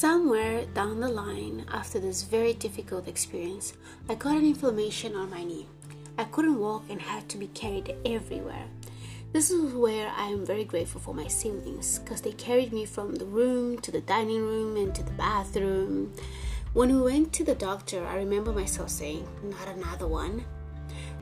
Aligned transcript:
Somewhere 0.00 0.64
down 0.72 1.00
the 1.00 1.10
line, 1.10 1.66
after 1.70 2.00
this 2.00 2.22
very 2.22 2.54
difficult 2.54 3.06
experience, 3.06 3.74
I 4.08 4.14
got 4.14 4.34
an 4.34 4.46
inflammation 4.46 5.14
on 5.14 5.28
my 5.28 5.44
knee. 5.44 5.66
I 6.16 6.24
couldn't 6.24 6.58
walk 6.58 6.84
and 6.88 7.02
had 7.02 7.28
to 7.28 7.36
be 7.36 7.48
carried 7.48 7.94
everywhere. 8.06 8.64
This 9.34 9.50
is 9.50 9.74
where 9.74 10.10
I 10.16 10.28
am 10.28 10.46
very 10.46 10.64
grateful 10.64 11.02
for 11.02 11.12
my 11.12 11.26
siblings 11.26 11.98
because 11.98 12.22
they 12.22 12.32
carried 12.32 12.72
me 12.72 12.86
from 12.86 13.14
the 13.14 13.26
room 13.26 13.78
to 13.80 13.90
the 13.90 14.00
dining 14.00 14.40
room 14.40 14.78
and 14.78 14.94
to 14.94 15.02
the 15.02 15.10
bathroom. 15.10 16.14
When 16.72 16.96
we 16.96 17.02
went 17.02 17.34
to 17.34 17.44
the 17.44 17.54
doctor, 17.54 18.06
I 18.06 18.16
remember 18.16 18.52
myself 18.52 18.88
saying, 18.88 19.28
Not 19.42 19.68
another 19.68 20.08
one. 20.08 20.46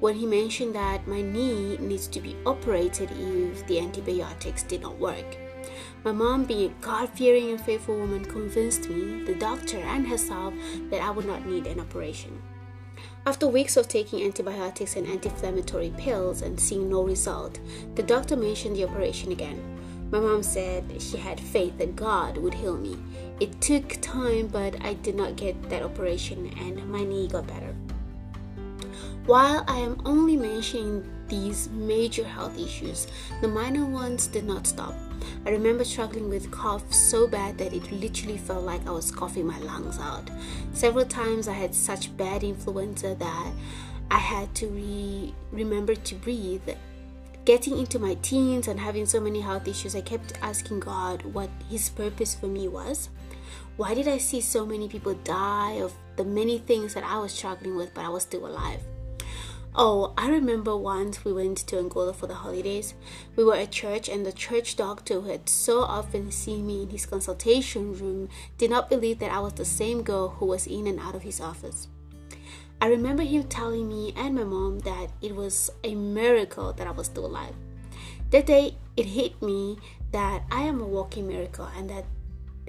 When 0.00 0.16
he 0.16 0.26
mentioned 0.26 0.74
that 0.74 1.08
my 1.08 1.22
knee 1.22 1.78
needs 1.78 2.08
to 2.08 2.20
be 2.20 2.36
operated 2.44 3.08
if 3.10 3.66
the 3.68 3.80
antibiotics 3.80 4.64
did 4.64 4.82
not 4.82 4.98
work. 4.98 5.45
My 6.04 6.12
mom, 6.12 6.44
being 6.44 6.70
a 6.70 6.84
God 6.84 7.08
fearing 7.10 7.50
and 7.50 7.60
faithful 7.60 7.96
woman, 7.96 8.24
convinced 8.24 8.88
me, 8.88 9.24
the 9.24 9.34
doctor, 9.34 9.78
and 9.78 10.06
herself 10.06 10.54
that 10.90 11.02
I 11.02 11.10
would 11.10 11.26
not 11.26 11.46
need 11.46 11.66
an 11.66 11.80
operation. 11.80 12.42
After 13.26 13.48
weeks 13.48 13.76
of 13.76 13.88
taking 13.88 14.22
antibiotics 14.22 14.96
and 14.96 15.06
anti 15.06 15.28
inflammatory 15.28 15.92
pills 15.98 16.42
and 16.42 16.58
seeing 16.58 16.88
no 16.88 17.02
result, 17.02 17.58
the 17.94 18.02
doctor 18.02 18.36
mentioned 18.36 18.76
the 18.76 18.84
operation 18.84 19.32
again. 19.32 19.60
My 20.10 20.20
mom 20.20 20.42
said 20.44 21.02
she 21.02 21.16
had 21.16 21.40
faith 21.40 21.76
that 21.78 21.96
God 21.96 22.36
would 22.38 22.54
heal 22.54 22.76
me. 22.76 22.96
It 23.40 23.60
took 23.60 24.00
time, 24.00 24.46
but 24.46 24.80
I 24.84 24.94
did 24.94 25.16
not 25.16 25.36
get 25.36 25.68
that 25.68 25.82
operation 25.82 26.46
and 26.58 26.88
my 26.88 27.02
knee 27.02 27.26
got 27.26 27.48
better. 27.48 27.74
While 29.26 29.64
I 29.66 29.78
am 29.78 30.00
only 30.04 30.36
mentioning 30.36 31.04
these 31.26 31.68
major 31.70 32.22
health 32.22 32.56
issues, 32.56 33.08
the 33.40 33.48
minor 33.48 33.84
ones 33.84 34.28
did 34.28 34.44
not 34.44 34.68
stop. 34.68 34.94
I 35.44 35.50
remember 35.50 35.84
struggling 35.84 36.28
with 36.28 36.50
cough 36.50 36.92
so 36.92 37.26
bad 37.26 37.58
that 37.58 37.72
it 37.72 37.92
literally 37.92 38.38
felt 38.38 38.64
like 38.64 38.86
I 38.86 38.90
was 38.90 39.10
coughing 39.10 39.46
my 39.46 39.58
lungs 39.60 39.98
out. 39.98 40.30
Several 40.72 41.04
times 41.04 41.48
I 41.48 41.52
had 41.52 41.74
such 41.74 42.16
bad 42.16 42.42
influenza 42.42 43.14
that 43.14 43.52
I 44.10 44.18
had 44.18 44.54
to 44.56 44.68
re- 44.68 45.34
remember 45.52 45.94
to 45.94 46.14
breathe. 46.14 46.68
Getting 47.44 47.78
into 47.78 47.98
my 47.98 48.14
teens 48.22 48.66
and 48.66 48.80
having 48.80 49.06
so 49.06 49.20
many 49.20 49.40
health 49.40 49.68
issues, 49.68 49.94
I 49.94 50.00
kept 50.00 50.32
asking 50.42 50.80
God 50.80 51.22
what 51.24 51.50
His 51.68 51.88
purpose 51.90 52.34
for 52.34 52.46
me 52.46 52.66
was. 52.66 53.08
Why 53.76 53.94
did 53.94 54.08
I 54.08 54.18
see 54.18 54.40
so 54.40 54.64
many 54.64 54.88
people 54.88 55.14
die 55.22 55.80
of 55.82 55.92
the 56.16 56.24
many 56.24 56.58
things 56.58 56.94
that 56.94 57.04
I 57.04 57.18
was 57.18 57.32
struggling 57.32 57.76
with, 57.76 57.94
but 57.94 58.04
I 58.04 58.08
was 58.08 58.22
still 58.22 58.46
alive? 58.46 58.80
Oh, 59.78 60.14
I 60.16 60.30
remember 60.30 60.74
once 60.74 61.22
we 61.22 61.34
went 61.34 61.58
to 61.58 61.78
Angola 61.78 62.14
for 62.14 62.26
the 62.26 62.34
holidays. 62.34 62.94
We 63.36 63.44
were 63.44 63.56
at 63.56 63.72
church, 63.72 64.08
and 64.08 64.24
the 64.24 64.32
church 64.32 64.74
doctor 64.74 65.20
who 65.20 65.28
had 65.28 65.50
so 65.50 65.82
often 65.82 66.30
seen 66.30 66.66
me 66.66 66.84
in 66.84 66.88
his 66.88 67.04
consultation 67.04 67.92
room 67.92 68.30
did 68.56 68.70
not 68.70 68.88
believe 68.88 69.18
that 69.18 69.30
I 69.30 69.40
was 69.40 69.52
the 69.52 69.66
same 69.66 70.02
girl 70.02 70.30
who 70.30 70.46
was 70.46 70.66
in 70.66 70.86
and 70.86 70.98
out 70.98 71.14
of 71.14 71.20
his 71.20 71.42
office. 71.42 71.88
I 72.80 72.86
remember 72.86 73.22
him 73.22 73.42
telling 73.44 73.86
me 73.86 74.14
and 74.16 74.34
my 74.34 74.44
mom 74.44 74.78
that 74.78 75.10
it 75.20 75.36
was 75.36 75.70
a 75.84 75.94
miracle 75.94 76.72
that 76.72 76.86
I 76.86 76.92
was 76.92 77.08
still 77.08 77.26
alive. 77.26 77.54
That 78.30 78.46
day, 78.46 78.76
it 78.96 79.04
hit 79.04 79.42
me 79.42 79.78
that 80.10 80.44
I 80.50 80.62
am 80.62 80.80
a 80.80 80.86
walking 80.86 81.28
miracle, 81.28 81.68
and 81.76 81.90
that 81.90 82.06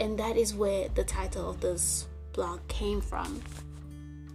and 0.00 0.18
that 0.18 0.38
is 0.38 0.54
where 0.54 0.88
the 0.88 1.04
title 1.04 1.50
of 1.50 1.60
this 1.60 2.06
blog 2.32 2.66
came 2.68 3.02
from. 3.02 3.42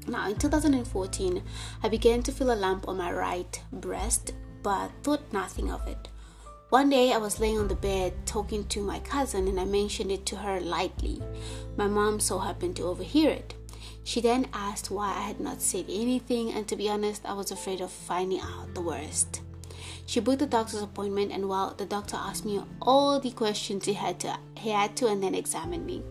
Now, 0.10 0.28
in 0.28 0.38
2014, 0.38 1.44
I 1.84 1.88
began 1.88 2.24
to 2.24 2.32
feel 2.32 2.52
a 2.52 2.56
lump 2.56 2.88
on 2.88 2.98
my 2.98 3.12
right 3.12 3.62
breast, 3.72 4.34
but 4.64 4.90
thought 5.04 5.32
nothing 5.32 5.72
of 5.72 5.88
it. 5.88 6.08
One 6.70 6.90
day, 6.90 7.14
I 7.14 7.18
was 7.18 7.40
laying 7.40 7.60
on 7.60 7.68
the 7.68 7.76
bed 7.76 8.14
talking 8.26 8.66
to 8.70 8.82
my 8.82 9.00
cousin, 9.02 9.48
and 9.48 9.60
I 9.60 9.66
mentioned 9.66 10.12
it 10.12 10.26
to 10.28 10.38
her 10.38 10.60
lightly. 10.60 11.22
My 11.78 11.86
mom 11.86 12.20
so 12.20 12.40
happened 12.40 12.76
to 12.78 12.88
overhear 12.88 13.30
it. 13.30 13.54
She 14.04 14.20
then 14.20 14.48
asked 14.52 14.90
why 14.90 15.10
I 15.10 15.22
had 15.22 15.40
not 15.40 15.62
said 15.62 15.86
anything, 15.88 16.54
and 16.54 16.68
to 16.68 16.76
be 16.76 16.90
honest, 16.90 17.24
I 17.24 17.34
was 17.34 17.52
afraid 17.52 17.80
of 17.80 17.92
finding 17.92 18.40
out 18.40 18.74
the 18.74 18.82
worst. 18.82 19.42
She 20.08 20.20
booked 20.20 20.40
the 20.40 20.48
doctor's 20.48 20.82
appointment, 20.82 21.32
and 21.32 21.48
while 21.48 21.76
the 21.76 21.86
doctor 21.86 22.18
asked 22.18 22.46
me 22.46 22.60
all 22.82 23.20
the 23.20 23.30
questions 23.30 23.86
he 23.86 23.94
had 23.94 24.20
to, 24.22 24.40
he 24.58 24.72
had 24.72 24.98
to, 24.98 25.08
and 25.08 25.22
then 25.22 25.36
examined 25.36 25.86
me. 25.86 26.02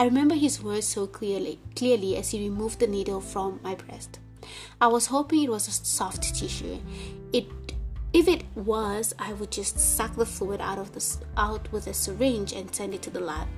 I 0.00 0.04
remember 0.04 0.36
his 0.36 0.62
words 0.62 0.86
so 0.86 1.08
clearly, 1.08 1.58
clearly 1.74 2.16
as 2.16 2.30
he 2.30 2.48
removed 2.48 2.78
the 2.78 2.86
needle 2.86 3.20
from 3.20 3.58
my 3.64 3.74
breast. 3.74 4.20
I 4.80 4.86
was 4.86 5.06
hoping 5.06 5.42
it 5.42 5.50
was 5.50 5.66
a 5.66 5.72
soft 5.72 6.36
tissue. 6.36 6.78
It, 7.32 7.46
if 8.12 8.28
it 8.28 8.44
was, 8.54 9.12
I 9.18 9.32
would 9.32 9.50
just 9.50 9.80
suck 9.80 10.14
the 10.14 10.24
fluid 10.24 10.60
out 10.60 10.78
of 10.78 10.92
the 10.92 11.04
out 11.36 11.70
with 11.72 11.88
a 11.88 11.94
syringe 11.94 12.52
and 12.52 12.72
send 12.72 12.94
it 12.94 13.02
to 13.02 13.10
the 13.10 13.18
lab. 13.18 13.48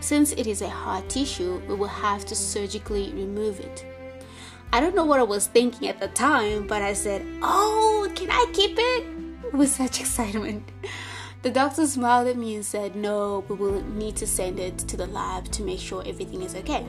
Since 0.00 0.32
it 0.32 0.46
is 0.46 0.60
a 0.60 0.68
hard 0.68 1.08
tissue, 1.08 1.62
we 1.66 1.74
will 1.74 1.88
have 1.88 2.26
to 2.26 2.34
surgically 2.34 3.10
remove 3.14 3.58
it. 3.58 3.86
I 4.74 4.80
don't 4.80 4.94
know 4.94 5.06
what 5.06 5.20
I 5.20 5.22
was 5.24 5.46
thinking 5.46 5.88
at 5.88 6.00
the 6.00 6.08
time, 6.08 6.66
but 6.66 6.82
I 6.82 6.92
said, 6.92 7.24
"Oh, 7.40 8.06
can 8.14 8.30
I 8.30 8.44
keep 8.52 8.76
it?" 8.78 9.06
with 9.54 9.70
such 9.70 10.00
excitement. 10.00 10.68
The 11.40 11.50
doctor 11.50 11.86
smiled 11.86 12.26
at 12.26 12.36
me 12.36 12.56
and 12.56 12.66
said, 12.66 12.96
No, 12.96 13.44
we 13.48 13.54
will 13.54 13.80
need 13.82 14.16
to 14.16 14.26
send 14.26 14.58
it 14.58 14.76
to 14.78 14.96
the 14.96 15.06
lab 15.06 15.44
to 15.52 15.62
make 15.62 15.78
sure 15.78 16.02
everything 16.04 16.42
is 16.42 16.56
okay. 16.56 16.84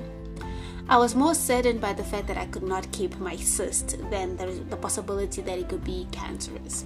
I 0.88 0.98
was 0.98 1.14
more 1.14 1.36
saddened 1.36 1.80
by 1.80 1.94
the 1.94 2.04
fact 2.04 2.26
that 2.28 2.38
I 2.38 2.48
could 2.48 2.64
not 2.64 2.92
keep 2.92 3.16
my 3.20 3.36
cyst 3.36 3.98
than 4.10 4.38
the 4.38 4.78
possibility 4.78 5.44
that 5.44 5.60
it 5.60 5.70
could 5.70 5.84
be 5.84 6.08
cancerous. 6.12 6.86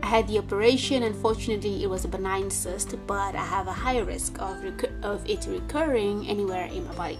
I 0.00 0.06
had 0.06 0.28
the 0.28 0.38
operation, 0.38 1.02
and 1.02 1.16
fortunately, 1.16 1.82
it 1.82 1.90
was 1.90 2.04
a 2.04 2.08
benign 2.08 2.50
cyst, 2.50 2.94
but 3.08 3.34
I 3.34 3.44
have 3.44 3.66
a 3.66 3.72
higher 3.72 4.04
risk 4.04 4.40
of, 4.40 4.64
of 5.02 5.28
it 5.28 5.44
recurring 5.48 6.28
anywhere 6.28 6.66
in 6.66 6.86
my 6.86 6.94
body. 6.94 7.18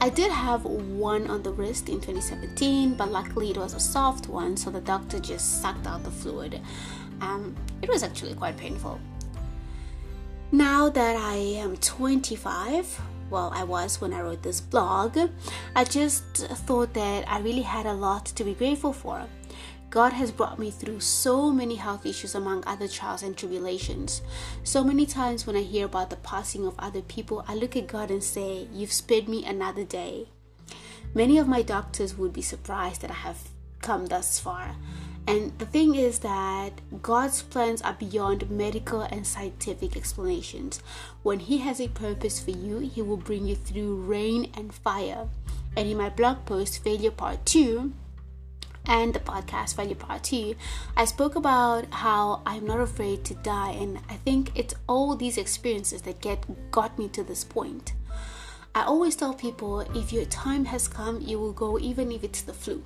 I 0.00 0.08
did 0.08 0.32
have 0.32 0.64
one 0.64 1.28
on 1.28 1.42
the 1.42 1.52
wrist 1.52 1.88
in 1.88 2.00
2017, 2.00 2.94
but 2.94 3.12
luckily 3.12 3.50
it 3.50 3.56
was 3.56 3.74
a 3.74 3.80
soft 3.80 4.28
one, 4.28 4.56
so 4.56 4.70
the 4.70 4.80
doctor 4.80 5.20
just 5.20 5.60
sucked 5.60 5.86
out 5.86 6.02
the 6.02 6.10
fluid. 6.10 6.60
Um, 7.20 7.54
it 7.82 7.88
was 7.88 8.02
actually 8.02 8.34
quite 8.34 8.56
painful. 8.56 9.00
Now 10.50 10.88
that 10.88 11.16
I 11.16 11.36
am 11.36 11.76
25, 11.76 13.00
well, 13.30 13.50
I 13.54 13.64
was 13.64 14.00
when 14.00 14.14
I 14.14 14.22
wrote 14.22 14.42
this 14.42 14.60
blog, 14.60 15.18
I 15.76 15.84
just 15.84 16.24
thought 16.66 16.94
that 16.94 17.28
I 17.28 17.40
really 17.40 17.62
had 17.62 17.86
a 17.86 17.92
lot 17.92 18.26
to 18.26 18.44
be 18.44 18.54
grateful 18.54 18.92
for. 18.92 19.26
God 19.90 20.12
has 20.12 20.30
brought 20.30 20.58
me 20.58 20.70
through 20.70 21.00
so 21.00 21.50
many 21.50 21.76
health 21.76 22.04
issues 22.04 22.34
among 22.34 22.62
other 22.66 22.88
trials 22.88 23.22
and 23.22 23.36
tribulations. 23.36 24.20
So 24.62 24.84
many 24.84 25.06
times 25.06 25.46
when 25.46 25.56
I 25.56 25.62
hear 25.62 25.86
about 25.86 26.10
the 26.10 26.16
passing 26.16 26.66
of 26.66 26.74
other 26.78 27.00
people, 27.00 27.44
I 27.48 27.54
look 27.54 27.74
at 27.74 27.86
God 27.86 28.10
and 28.10 28.22
say, 28.22 28.68
You've 28.72 28.92
spared 28.92 29.28
me 29.28 29.46
another 29.46 29.84
day. 29.84 30.28
Many 31.14 31.38
of 31.38 31.48
my 31.48 31.62
doctors 31.62 32.18
would 32.18 32.34
be 32.34 32.42
surprised 32.42 33.00
that 33.00 33.10
I 33.10 33.14
have 33.14 33.48
come 33.80 34.06
thus 34.06 34.38
far. 34.38 34.76
And 35.28 35.52
the 35.58 35.66
thing 35.66 35.94
is 35.94 36.20
that 36.20 36.80
God's 37.02 37.42
plans 37.42 37.82
are 37.82 37.92
beyond 37.92 38.50
medical 38.50 39.02
and 39.02 39.26
scientific 39.26 39.94
explanations. 39.94 40.80
When 41.22 41.40
He 41.40 41.58
has 41.58 41.82
a 41.82 41.88
purpose 41.88 42.40
for 42.40 42.52
you, 42.52 42.78
He 42.78 43.02
will 43.02 43.18
bring 43.18 43.46
you 43.46 43.54
through 43.54 43.96
rain 43.96 44.50
and 44.56 44.72
fire. 44.72 45.28
And 45.76 45.86
in 45.86 45.98
my 45.98 46.08
blog 46.08 46.46
post, 46.46 46.82
Failure 46.82 47.10
Part 47.10 47.44
2, 47.44 47.92
and 48.86 49.12
the 49.12 49.20
podcast 49.20 49.76
Failure 49.76 49.96
Part 49.96 50.24
2, 50.24 50.54
I 50.96 51.04
spoke 51.04 51.36
about 51.36 51.84
how 51.92 52.40
I'm 52.46 52.64
not 52.64 52.80
afraid 52.80 53.26
to 53.26 53.34
die. 53.34 53.72
And 53.72 53.98
I 54.08 54.14
think 54.14 54.52
it's 54.54 54.74
all 54.86 55.14
these 55.14 55.36
experiences 55.36 56.00
that 56.02 56.22
get 56.22 56.70
got 56.70 56.98
me 56.98 57.06
to 57.10 57.22
this 57.22 57.44
point. 57.44 57.92
I 58.74 58.84
always 58.84 59.14
tell 59.14 59.34
people 59.34 59.80
if 59.94 60.10
your 60.10 60.24
time 60.24 60.64
has 60.64 60.88
come, 60.88 61.20
you 61.20 61.38
will 61.38 61.52
go 61.52 61.78
even 61.78 62.10
if 62.10 62.24
it's 62.24 62.40
the 62.40 62.54
flu. 62.54 62.82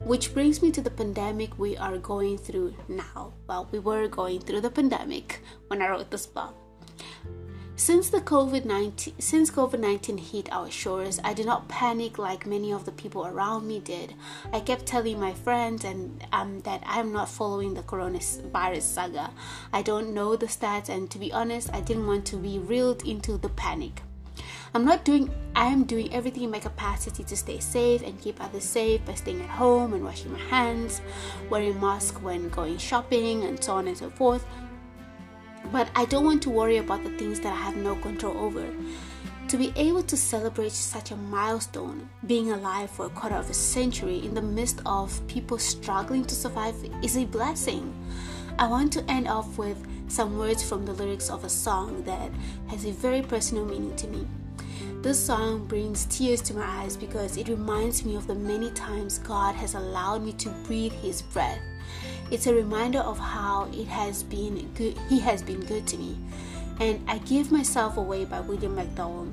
Which 0.00 0.32
brings 0.32 0.62
me 0.62 0.70
to 0.70 0.80
the 0.80 0.90
pandemic 0.90 1.58
we 1.58 1.76
are 1.76 1.98
going 1.98 2.38
through 2.38 2.74
now. 2.88 3.34
Well, 3.46 3.68
we 3.72 3.78
were 3.78 4.08
going 4.08 4.40
through 4.40 4.60
the 4.62 4.70
pandemic 4.70 5.40
when 5.66 5.82
I 5.82 5.88
wrote 5.88 6.10
this 6.10 6.26
blog. 6.26 6.54
Since 7.78 8.10
the 8.10 8.20
COVID-19 8.20 9.22
since 9.22 9.52
COVID-19 9.52 10.18
hit 10.18 10.48
our 10.50 10.68
shores, 10.68 11.20
I 11.22 11.32
did 11.32 11.46
not 11.46 11.68
panic 11.68 12.18
like 12.18 12.44
many 12.44 12.72
of 12.72 12.84
the 12.84 12.90
people 12.90 13.24
around 13.24 13.68
me 13.68 13.78
did. 13.78 14.14
I 14.52 14.58
kept 14.58 14.84
telling 14.84 15.20
my 15.20 15.32
friends 15.32 15.84
and 15.84 16.26
um, 16.32 16.58
that 16.62 16.82
I'm 16.84 17.12
not 17.12 17.28
following 17.28 17.74
the 17.74 17.82
coronavirus 17.82 18.82
saga. 18.82 19.30
I 19.72 19.82
don't 19.82 20.12
know 20.12 20.34
the 20.34 20.46
stats 20.46 20.88
and 20.88 21.08
to 21.12 21.20
be 21.20 21.32
honest, 21.32 21.70
I 21.72 21.80
didn't 21.80 22.08
want 22.08 22.26
to 22.26 22.36
be 22.36 22.58
reeled 22.58 23.06
into 23.06 23.38
the 23.38 23.48
panic. 23.50 24.02
I'm 24.74 24.84
not 24.84 25.04
doing 25.04 25.30
I 25.56 25.66
am 25.66 25.84
doing 25.84 26.12
everything 26.14 26.44
in 26.44 26.50
my 26.50 26.60
capacity 26.60 27.24
to 27.24 27.36
stay 27.36 27.58
safe 27.58 28.02
and 28.02 28.20
keep 28.20 28.40
others 28.40 28.64
safe 28.64 29.04
by 29.04 29.14
staying 29.14 29.40
at 29.40 29.48
home 29.48 29.92
and 29.92 30.04
washing 30.04 30.32
my 30.32 30.38
hands, 30.38 31.00
wearing 31.50 31.80
mask 31.80 32.22
when 32.22 32.48
going 32.50 32.78
shopping 32.78 33.44
and 33.44 33.62
so 33.62 33.72
on 33.72 33.88
and 33.88 33.98
so 33.98 34.08
forth. 34.10 34.46
But 35.72 35.90
I 35.96 36.04
don't 36.04 36.24
want 36.24 36.42
to 36.42 36.50
worry 36.50 36.76
about 36.76 37.02
the 37.02 37.10
things 37.18 37.40
that 37.40 37.52
I 37.52 37.56
have 37.56 37.76
no 37.76 37.96
control 37.96 38.36
over. 38.38 38.66
To 39.48 39.56
be 39.56 39.72
able 39.76 40.02
to 40.02 40.16
celebrate 40.16 40.72
such 40.72 41.10
a 41.10 41.16
milestone, 41.16 42.08
being 42.26 42.52
alive 42.52 42.90
for 42.90 43.06
a 43.06 43.10
quarter 43.10 43.36
of 43.36 43.50
a 43.50 43.54
century 43.54 44.18
in 44.18 44.34
the 44.34 44.42
midst 44.42 44.80
of 44.84 45.26
people 45.26 45.58
struggling 45.58 46.24
to 46.26 46.34
survive, 46.34 46.76
is 47.02 47.16
a 47.16 47.24
blessing. 47.24 47.94
I 48.58 48.68
want 48.68 48.92
to 48.92 49.10
end 49.10 49.26
off 49.26 49.56
with 49.56 49.78
some 50.10 50.38
words 50.38 50.62
from 50.62 50.84
the 50.84 50.92
lyrics 50.92 51.30
of 51.30 51.44
a 51.44 51.48
song 51.48 52.04
that 52.04 52.30
has 52.68 52.84
a 52.84 52.92
very 52.92 53.22
personal 53.22 53.64
meaning 53.64 53.96
to 53.96 54.06
me. 54.06 54.26
This 55.00 55.24
song 55.24 55.64
brings 55.66 56.06
tears 56.06 56.42
to 56.42 56.54
my 56.54 56.64
eyes 56.64 56.96
because 56.96 57.36
it 57.36 57.46
reminds 57.46 58.04
me 58.04 58.16
of 58.16 58.26
the 58.26 58.34
many 58.34 58.68
times 58.72 59.18
God 59.18 59.54
has 59.54 59.74
allowed 59.74 60.24
me 60.24 60.32
to 60.32 60.48
breathe 60.66 60.92
His 60.92 61.22
breath. 61.22 61.60
It's 62.32 62.48
a 62.48 62.52
reminder 62.52 62.98
of 62.98 63.16
how 63.16 63.70
it 63.72 63.86
has 63.86 64.24
been 64.24 64.68
good. 64.74 64.98
He 65.08 65.20
has 65.20 65.40
been 65.40 65.60
good 65.60 65.86
to 65.86 65.98
me, 65.98 66.18
and 66.80 67.00
I 67.08 67.18
give 67.18 67.52
myself 67.52 67.96
away 67.96 68.24
by 68.24 68.40
William 68.40 68.74
McDowell. 68.74 69.32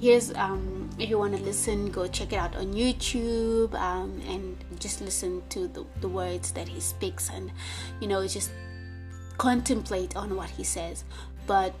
Here's 0.00 0.34
um, 0.34 0.90
if 0.98 1.08
you 1.08 1.16
want 1.16 1.36
to 1.36 1.42
listen, 1.44 1.92
go 1.92 2.08
check 2.08 2.32
it 2.32 2.36
out 2.36 2.56
on 2.56 2.74
YouTube 2.74 3.72
um, 3.74 4.20
and 4.26 4.56
just 4.80 5.00
listen 5.00 5.44
to 5.50 5.68
the, 5.68 5.86
the 6.00 6.08
words 6.08 6.50
that 6.50 6.66
he 6.66 6.80
speaks, 6.80 7.30
and 7.30 7.52
you 8.00 8.08
know 8.08 8.26
just 8.26 8.50
contemplate 9.38 10.16
on 10.16 10.34
what 10.34 10.50
he 10.50 10.64
says. 10.64 11.04
But 11.46 11.72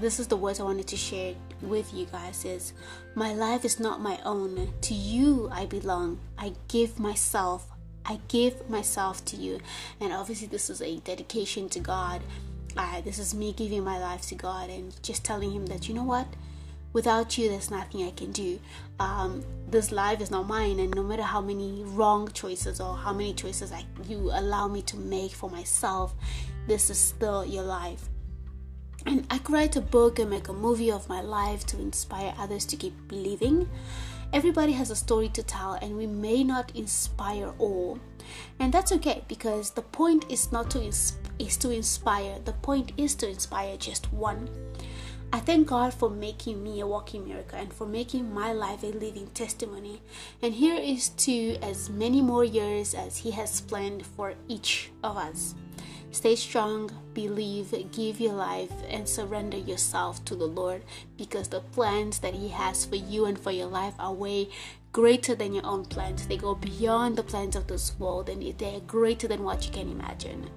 this 0.00 0.18
is 0.18 0.26
the 0.26 0.36
words 0.36 0.58
I 0.58 0.64
wanted 0.64 0.86
to 0.88 0.96
share 0.96 1.34
with 1.60 1.92
you 1.92 2.06
guys 2.06 2.44
is 2.44 2.72
my 3.14 3.34
life 3.34 3.64
is 3.64 3.78
not 3.78 4.00
my 4.00 4.18
own. 4.24 4.72
To 4.80 4.94
you 4.94 5.50
I 5.52 5.66
belong. 5.66 6.18
I 6.38 6.54
give 6.68 6.98
myself. 6.98 7.68
I 8.06 8.18
give 8.28 8.68
myself 8.70 9.24
to 9.26 9.36
you. 9.36 9.60
And 10.00 10.12
obviously 10.12 10.48
this 10.48 10.70
is 10.70 10.80
a 10.80 10.98
dedication 11.00 11.68
to 11.70 11.80
God. 11.80 12.22
Uh, 12.76 13.02
this 13.02 13.18
is 13.18 13.34
me 13.34 13.52
giving 13.52 13.84
my 13.84 13.98
life 13.98 14.22
to 14.28 14.34
God 14.34 14.70
and 14.70 14.94
just 15.02 15.24
telling 15.24 15.52
him 15.52 15.66
that 15.66 15.88
you 15.88 15.94
know 15.94 16.04
what? 16.04 16.26
Without 16.94 17.36
you, 17.36 17.48
there's 17.48 17.70
nothing 17.70 18.04
I 18.04 18.10
can 18.10 18.32
do. 18.32 18.58
Um, 18.98 19.44
this 19.68 19.92
life 19.92 20.20
is 20.20 20.30
not 20.30 20.46
mine, 20.46 20.78
and 20.78 20.94
no 20.94 21.02
matter 21.02 21.22
how 21.22 21.40
many 21.40 21.82
wrong 21.84 22.28
choices 22.32 22.82
or 22.82 22.94
how 22.94 23.14
many 23.14 23.32
choices 23.32 23.72
I, 23.72 23.86
you 24.06 24.30
allow 24.30 24.68
me 24.68 24.82
to 24.82 24.98
make 24.98 25.32
for 25.32 25.48
myself, 25.48 26.14
this 26.66 26.90
is 26.90 26.98
still 26.98 27.46
your 27.46 27.62
life 27.62 28.10
and 29.06 29.26
I 29.30 29.38
could 29.38 29.52
write 29.52 29.76
a 29.76 29.80
book 29.80 30.18
and 30.18 30.30
make 30.30 30.48
a 30.48 30.52
movie 30.52 30.90
of 30.90 31.08
my 31.08 31.20
life 31.20 31.66
to 31.66 31.80
inspire 31.80 32.34
others 32.38 32.64
to 32.66 32.76
keep 32.76 32.94
believing. 33.08 33.68
Everybody 34.32 34.72
has 34.72 34.90
a 34.90 34.96
story 34.96 35.28
to 35.30 35.42
tell, 35.42 35.74
and 35.74 35.96
we 35.96 36.06
may 36.06 36.42
not 36.42 36.74
inspire 36.74 37.52
all, 37.58 37.98
and 38.58 38.72
that's 38.72 38.92
okay 38.92 39.24
because 39.28 39.70
the 39.70 39.82
point 39.82 40.24
is 40.30 40.50
not 40.52 40.70
to 40.70 40.82
is 40.82 41.56
to 41.58 41.70
inspire. 41.70 42.38
The 42.44 42.54
point 42.54 42.92
is 42.96 43.14
to 43.16 43.28
inspire 43.28 43.76
just 43.76 44.12
one. 44.12 44.48
I 45.34 45.40
thank 45.40 45.66
God 45.66 45.94
for 45.94 46.10
making 46.10 46.62
me 46.62 46.80
a 46.80 46.86
walking 46.86 47.26
miracle 47.26 47.58
and 47.58 47.72
for 47.72 47.86
making 47.86 48.34
my 48.34 48.52
life 48.52 48.82
a 48.82 48.88
living 48.88 49.28
testimony. 49.28 50.02
And 50.42 50.52
here 50.52 50.76
is 50.76 51.08
to 51.24 51.56
as 51.62 51.88
many 51.88 52.20
more 52.20 52.44
years 52.44 52.94
as 52.94 53.16
He 53.16 53.30
has 53.30 53.62
planned 53.62 54.04
for 54.04 54.34
each 54.46 54.90
of 55.02 55.16
us. 55.16 55.54
Stay 56.12 56.36
strong, 56.36 56.90
believe, 57.14 57.74
give 57.90 58.20
your 58.20 58.34
life, 58.34 58.70
and 58.88 59.08
surrender 59.08 59.56
yourself 59.56 60.22
to 60.26 60.34
the 60.34 60.46
Lord 60.46 60.82
because 61.16 61.48
the 61.48 61.60
plans 61.60 62.18
that 62.18 62.34
He 62.34 62.48
has 62.50 62.84
for 62.84 62.96
you 62.96 63.24
and 63.24 63.38
for 63.38 63.50
your 63.50 63.66
life 63.66 63.94
are 63.98 64.12
way 64.12 64.50
greater 64.92 65.34
than 65.34 65.54
your 65.54 65.64
own 65.64 65.86
plans. 65.86 66.26
They 66.26 66.36
go 66.36 66.54
beyond 66.54 67.16
the 67.16 67.22
plans 67.22 67.56
of 67.56 67.66
this 67.66 67.98
world 67.98 68.28
and 68.28 68.42
they're 68.58 68.80
greater 68.80 69.26
than 69.26 69.42
what 69.42 69.64
you 69.64 69.72
can 69.72 69.90
imagine. 69.90 70.50